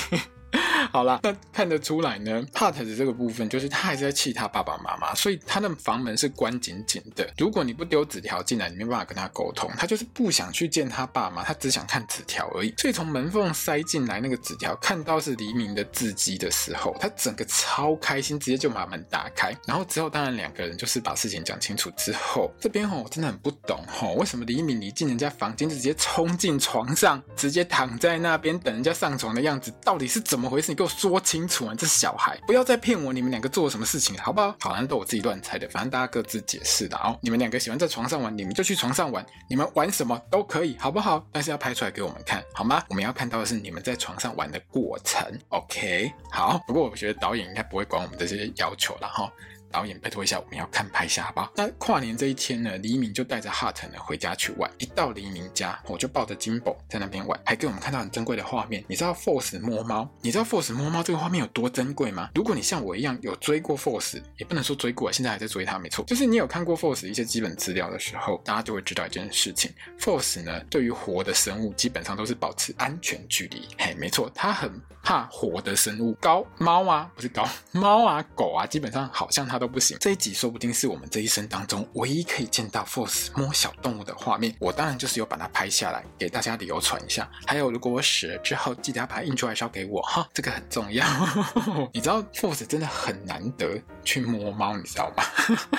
[0.91, 7.29] 好啦，那看得出来呢 Part 的这个部分就是他还是在气他爸爸妈妈，所以他的房门是关紧紧的。
[7.37, 9.69] 如果你不丢纸条进来，你没办法跟他沟通。
[9.77, 12.73] 他就是不想去见他爸妈，他只想看纸条而已。
[12.77, 19.55] 所以从门缝塞进来那个纸条，看到是黎明的字迹的时候，他整个超开心，直接就把门打开。
[19.65, 30.71] 然后之后，当然两个人就是把事情讲清楚之后，这边吼我真的很不懂吼，为什么黎明一进人家房间就直接冲进床上，直接躺在那边等人家上床的样子，到底是怎么怎么回事？
[30.71, 31.75] 你给我说清楚啊！
[31.77, 34.55] 这是小孩不要再骗我，你们两个做了什么事情，好不好？
[34.59, 37.15] 好像都我自己乱猜的，反正大家各自解释的哦。
[37.21, 41.23] 你们两个喜欢在床上玩，你们就去床上玩，你们玩什么都可以，好不好？
[41.31, 42.83] 但是要拍出来给我们看，好吗？
[42.89, 46.11] 我们要看到的是你们在床上玩的过程，OK？
[46.31, 46.59] 好。
[46.65, 49.31] 不过我觉得导演应该不会管我们这些要求了哈。
[49.71, 51.51] 导演，拜托一下，我们要看拍下，好不好？
[51.55, 54.69] 那跨年这一天呢，黎明就带着 Hart 呢回家去玩。
[54.77, 58.83] 一到黎明家，我就抱着金宝在那边玩，还给我们看到很珍贵的画面。
[58.87, 60.07] 你知道 Force 摸猫？
[60.21, 62.29] 你知道 Force 摸猫这个画面有多珍贵吗？
[62.35, 66.03] 如果你像我一样有追过 Force，也不能说追过，现在还在追他，没错。
[66.05, 73.69] 就是你有看过 Force 一些基本资料的时候，大家就会知道一件事情：Force 呢，对于活的生物基本上都是保持安全距离。
[73.77, 74.69] 嘿，没错，他很
[75.01, 79.60] 怕活的生物，高猫啊，不是高猫啊，狗啊，基本上好像他。
[79.61, 84.55] 都不行，这一集说不定是我们这一生当中唯一可以见到 Force 摸小动物的画面。
[84.57, 87.29] 我当然就是有把它拍下来，给大家流传一下。
[87.45, 91.05] 还有，如果我死了之后，记得要把它印出来烧给我哈，这个很重要。
[91.93, 95.23] 你知道 Force 真的很难得去摸猫，你知道吗？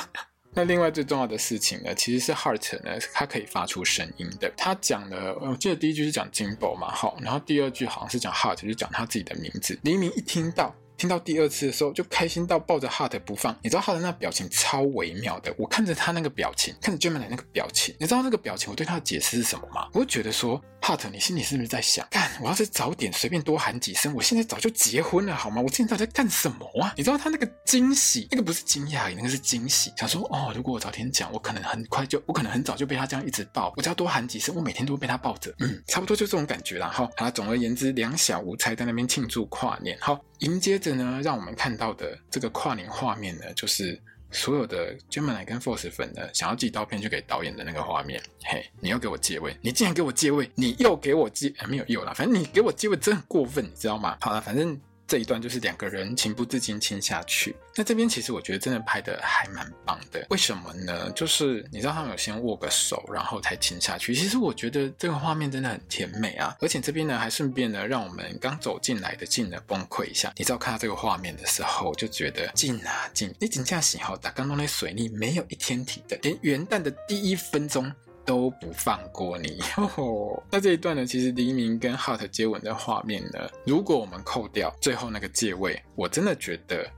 [0.54, 4.48] 那另外最重要的事情呢，其实是 Heart 呢，它可以发出声音的。
[4.56, 9.76] 他讲的，我记得第一句是讲 Jimbo 嘛，好，然后第二句好像是讲 Heart，就讲他自己的名字。
[9.82, 10.72] 黎明一听到。
[10.96, 13.56] 听到第二次的时候，就开心到抱着 Hart 不放。
[13.62, 19.88] 你知道 Hart 那表情超微妙的，我看着他那个表情，看着 Gemini 那个表情，你知道那个表情我对他的解释是什么吗？
[19.94, 25.60] 我就觉得说，Hart，你心里是不是在想，干，我要是早点随便多喊几声，我现在早就结婚了，好吗？
[25.60, 26.94] 我现在在干什么啊？
[26.96, 29.92] 你知道他那个惊喜，那个不是惊讶，那个是惊喜。
[29.96, 36.88] 想说，哦，如果我早点讲，我可能很快就，我可能很早就被他这样一直抱，我只要多喊几声，我每天都会被他抱着，嗯，差不多就这种感觉啦。
[36.88, 37.08] 哈。
[37.16, 40.20] 好，总而言之，两小无猜在那边庆祝跨年，好。
[40.42, 43.98] 迎接着呢，让我们看到的这个跨年画面呢，就是
[44.30, 48.20] 所有的 Gemini 跟 Force 粉呢，想要寄刀片去给导演的那个画面。
[48.44, 54.18] 嘿，你又给我借位，你竟然给我借位，你又给我借，没有又啦，反正你给我借位真的很过分，你知道吗？
[54.20, 54.78] 好了，反正。
[55.12, 57.54] 这一段就是两个人情不自禁亲下去。
[57.74, 60.26] 那这边其实我觉得真的拍得还蛮棒的。
[60.30, 61.10] 为什么呢？
[61.10, 64.14] 就是你知道他们有先握个手，然后才亲下去。
[64.14, 66.56] 其实我觉得这个画面真的很甜美啊。
[66.62, 70.32] 而且这边呢还顺便呢让我们刚走进来的静呢崩溃一下。
[70.38, 77.92] 你知道看到这个画面的时候，就觉得静啊静，你紧张喜好打刚刚那水逆没有一天停的，连元旦的第一分钟。
[78.24, 79.58] 都不放过你。
[79.96, 86.88] 哦，那这一段呢，其实黎明跟 Hart 接吻的画面呢，如果我们扣掉最后那个借位，我真的觉得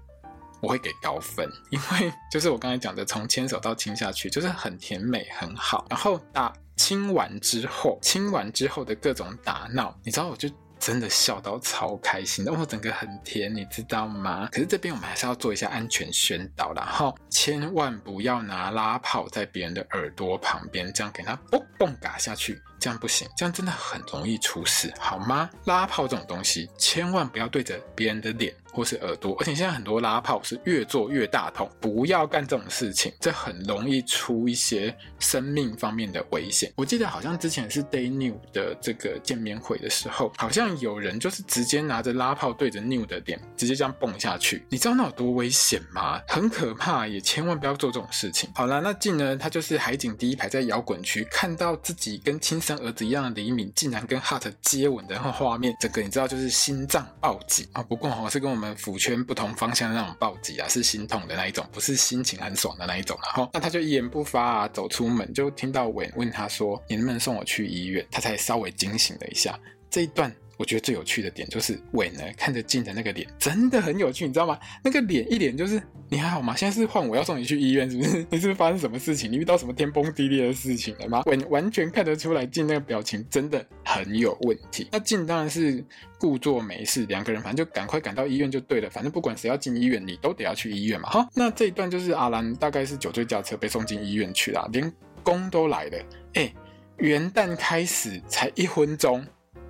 [0.61, 5.87] 我会给高分， 因为就是我刚才讲的，从牵手到亲下去，就是很甜美，很好。
[5.91, 10.49] 然后打亲完之后，亲完之后的各种打闹，你知道，我就。
[10.85, 14.47] 真的笑到超开心的，我整个很甜，你知道吗？
[14.53, 25.49] 可是这边我们还是要做一下安全宣导，然后千万不要拿拉炮在别人的耳朵旁边，这样给他嘣嘣嘎下去，这样不行，这样真的很容易出事，好吗？
[25.65, 28.55] 拉炮这种东西，千万不要对着别人的脸。
[28.75, 36.73] 或是耳朵，而且现在很多拉炮是越做越大筒，不要干这种事情，这很容易出一些生命方面的危险。
[36.75, 46.21] 我记得好像之前是 Day New 的这个见面会的时候，好像有人就是直接拿着拉炮对着 New 的脸，直接这样蹦下去，你知道那有多危险吗？
[46.27, 48.51] 很可怕，也千万不要做这种事情。
[48.57, 49.37] 好啦，那进呢？
[49.37, 57.83] 他就是海景第一排在摇滚区，看到自己跟亲生儿子一样的李敏竟然跟 Hart 接吻的画面，整个你知道就是心脏暴击啊！
[57.83, 58.75] 不过我是跟我们。
[58.77, 63.19] 辅圈不同方向的那种暴击啊，是心痛的那一种，不是心情很爽的那一种。
[63.23, 69.59] 然后，那他就一言不发啊，走出门就听到伟问他说：“你能不能送我去医院？”他才稍微惊醒了一下。
[69.89, 70.35] 这一段。
[70.57, 74.59] 我觉得最有趣的点就是韦呢看着静的那个脸真的很有趣，你知道吗？
[74.83, 76.55] 那个脸一脸就是你还好吗？
[76.55, 78.27] 现在是换我要送你去医院，是不是？
[78.31, 79.31] 你是不是发生什么事情？
[79.31, 81.23] 你遇到什么天崩地裂的事情了吗？
[81.27, 84.89] 韦完全看得出来静那个表情真的很有问题。
[84.93, 85.85] 那静当然是
[86.19, 88.89] 故作没事，两个人反正就赶快赶到医院就对了。
[88.89, 91.11] 反正不管谁要进医院，你都得要去医院嘛。
[91.11, 94.93] 好，那这一段就是阿兰大概是酒醉驾车被送进医院去了，连
[95.23, 95.99] 公都来了。
[96.35, 96.53] 哎，
[96.99, 99.25] 元旦开始才一分钟。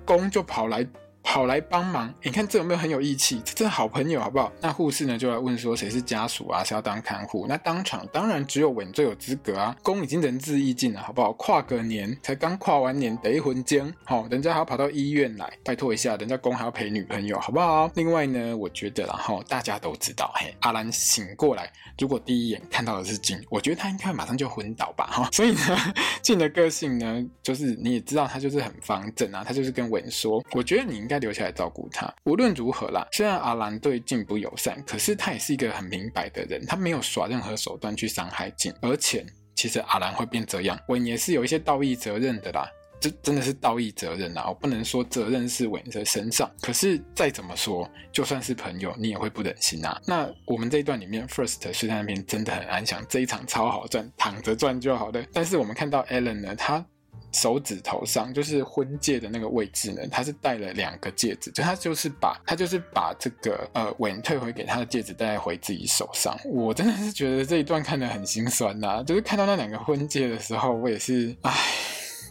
[0.05, 0.85] 公就跑来
[1.25, 3.41] 跑来帮忙，你看这有没有很有义气？
[3.43, 4.49] 这真的好朋友好不好？
[4.61, 6.63] 那护士呢就来问说谁是家属啊？
[6.63, 7.45] 谁要当看护？
[7.49, 9.75] 那当场当然只有稳最有资格啊！
[9.81, 11.33] 公已经仁至义尽了，好不好？
[11.33, 17.91] 跨个年才刚跨完年，得一魂间，好，人家还要跑到医院来，拜托一下，人家公还要陪女朋友，好不好？
[17.95, 21.69] 另外呢，我觉得然后大家都知道，嘿，阿兰醒过来，
[21.99, 25.29] 如果第一眼看到的是静，我觉得他应该马上就昏倒吧，哈。
[25.31, 25.77] 所以呢，
[26.21, 30.41] 静的个性呢，就是你也知道，他就是很方正啊，他就是跟稳说。
[30.51, 32.13] 我觉得你应该留下来照顾他。
[32.25, 38.73] 无论如何啦，虽然阿兰对静不友善，可是他也是一个很明白的人，他没有耍任何手段去伤害静。
[38.81, 42.67] 而且，其实阿兰会变这样，韦也是有一些道义责任的啦。
[42.97, 44.45] 这真的是道义责任啊！
[44.47, 50.01] 我不能说责任是韦的身上，可是再怎么说，就算是朋友，你也会不忍心啊。
[50.07, 55.23] 那我们这一段里面，First 睡在那边真的很安详，这一场超好赚，躺着赚就好了。
[55.33, 56.83] 但是我们看到 Ellen 呢，他。
[57.35, 66.33] 手指头上就是婚戒的那个位置呢，他是戴了两个戒指，就他就是把他就是把这个呃吻退回给他的戒指戴回自己手上。
[66.45, 71.53] 我真的是觉得这一段看得很心酸呐、 就是看到那两个婚戒的时候，我也是唉，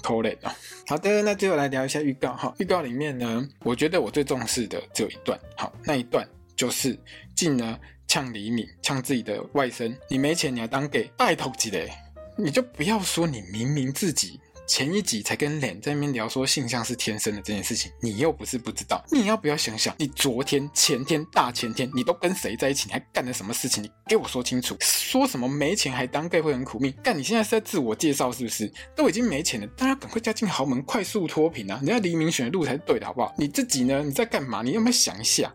[0.02, 0.56] 拖累了。
[0.86, 2.54] 好的，那最后来聊一下预告哈。
[2.58, 6.26] 预告里面呢，我觉得我最重视的只有一段，好，那一段
[6.56, 6.98] 就是
[7.34, 11.90] 静呢呛李敏，呛自己的外甥，你没钱你还当给拜托几嘞？
[12.36, 14.40] 你就不要说你明明自己。
[14.66, 22.86] 前一集才跟脸在那边聊说性向是天生的这件事情，你又不是不知道，你要不要想想，你昨天、前天、大前天，你都跟谁在一起？
[22.86, 23.82] 你还干了什么事情？
[23.82, 24.76] 你给我说清楚。
[24.80, 26.92] 说什么没钱还当 gay 会很苦命？
[27.02, 28.72] 干，你现在是在自我介绍是不是？
[28.96, 31.76] 都已经没钱了，大家赶快嫁进豪门，快速脱贫啊！
[31.82, 33.34] 人家黎明选的路才是对的，好不好？
[33.36, 34.02] 你自己呢？
[34.02, 34.62] 你在干嘛？
[34.62, 35.54] 你有没有想一下？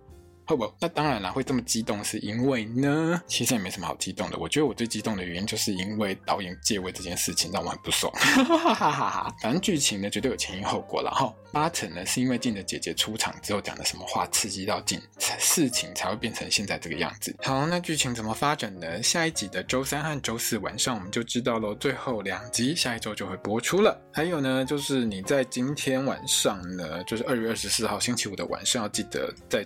[0.50, 4.38] 好不，那当然了，会这么激动，是因为呢，其实也没什么好激动的。
[4.40, 8.12] 我觉得我最激动的原因，就是因为导演借位这件事情让我很不爽。
[8.14, 11.32] 哈哈哈哈，反正剧情呢，绝对有前因后果了哈。
[11.52, 15.00] 八成呢，是因为静的姐姐出场之后讲的什么话刺激到静，
[15.40, 17.36] 事情才会变成现在这个样子。
[17.44, 19.04] 好，那剧情怎么发展呢？
[19.04, 21.76] 下一集的周三和周四晚上我们就知道喽。
[21.76, 24.00] 最后两集下一周就会播出了。
[24.12, 29.64] 还有呢，就是你在今天晚上呢，就是二月二十四号星期五的晚上，要记得在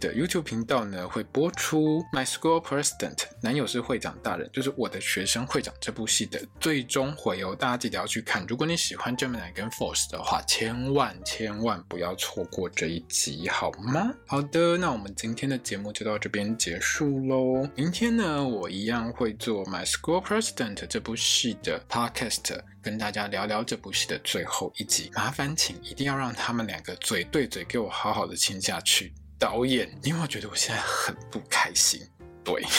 [0.00, 7.54] 的 YouTube 频道呢会播出《My School President》男友是会长大人，就是我的学生会长这部戏的最终回哦。
[7.54, 8.44] 大家记得要去看。
[8.48, 14.12] 如果你喜欢 Gemini 跟 Force 的话，千千万千万不要错过这一集，好吗？
[14.26, 17.68] 好的，那我们今天的节目就到这边结束喽。
[17.76, 25.10] 明天呢，我一样会做《My School President》这部戏的 Podcast，跟大家聊聊这部戏的最后一集。
[25.14, 29.12] 麻烦请一定要让他们两个嘴对嘴，给我好好的亲下去。
[29.44, 32.00] 导演，你有没有觉得我现在很不开心？
[32.42, 32.64] 对。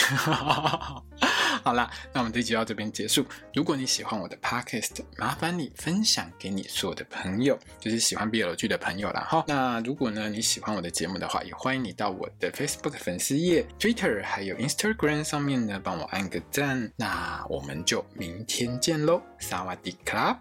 [1.62, 3.24] 好啦，那我们这集到这边结束。
[3.54, 9.24] 如果你喜欢我的 podcast，麻烦你分享给你所有的朋友，就是喜欢 BL 剧的朋友啦。
[9.30, 9.44] 哈。
[9.46, 16.92] 那如果呢你喜欢我的节目的话，也欢迎你到我的 Facebook 粉丝页、Twitter 还有 Instagram 上面呢帮我按个赞。
[16.96, 20.40] 那我们就明天见喽，萨瓦迪卡。